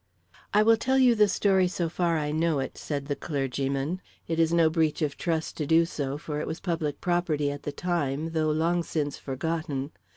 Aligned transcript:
"I 0.51 0.63
will 0.63 0.77
tell 0.77 0.97
you 0.97 1.13
the 1.13 1.27
story 1.27 1.67
so 1.67 1.87
far 1.87 2.17
I 2.17 2.31
know 2.31 2.57
it," 2.57 2.75
said 2.75 3.05
the 3.05 3.15
clergyman. 3.15 4.01
"It 4.27 4.39
is 4.39 4.51
no 4.51 4.67
breach 4.67 5.03
of 5.03 5.15
trust 5.15 5.57
to 5.57 5.67
do 5.67 5.85
so, 5.85 6.17
for 6.17 6.39
it 6.39 6.47
was 6.47 6.59
public 6.59 6.99
property 7.01 7.51
at 7.51 7.61
the 7.61 7.71
time, 7.71 8.31
though 8.31 8.49
long 8.49 8.81
since 8.81 9.19
forgotten. 9.19 9.91